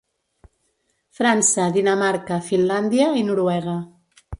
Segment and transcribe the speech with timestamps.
[1.19, 3.83] França, Dinamarca, Finlàndia i Noruega.